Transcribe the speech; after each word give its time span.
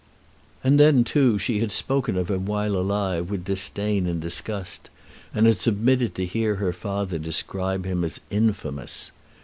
And 0.63 0.79
then, 0.79 1.03
too, 1.03 1.37
she 1.37 1.59
had 1.59 1.71
spoken 1.71 2.17
of 2.17 2.31
him 2.31 2.47
while 2.47 2.75
alive 2.75 3.29
with 3.29 3.45
disdain 3.45 4.07
and 4.07 4.19
disgust, 4.19 4.89
and 5.31 5.45
had 5.45 5.57
submitted 5.57 6.15
to 6.15 6.25
hear 6.25 6.55
her 6.55 6.73
father 6.73 7.19
describe 7.19 7.85
him 7.85 8.03
as 8.03 8.19
infamous. 8.31 9.11